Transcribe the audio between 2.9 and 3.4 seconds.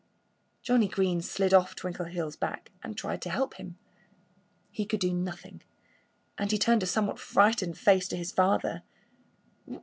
tried to